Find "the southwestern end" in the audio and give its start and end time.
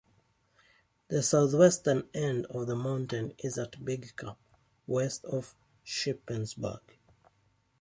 1.09-2.47